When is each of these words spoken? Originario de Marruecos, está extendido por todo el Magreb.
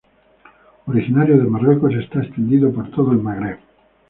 Originario 0.87 1.37
de 1.37 1.43
Marruecos, 1.47 1.93
está 1.93 2.23
extendido 2.23 2.73
por 2.73 2.89
todo 2.89 3.11
el 3.11 3.19
Magreb. 3.19 3.59